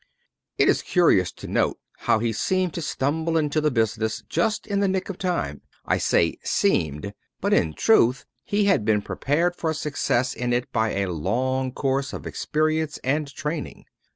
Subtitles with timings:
[0.57, 4.79] It is curious to note how he seemed to stumble into the business just in
[4.79, 5.61] the nick of time.
[5.85, 10.93] I say, seemed; but, in truth, he had been prepared for success in it by
[10.95, 13.85] a long course of experience and training.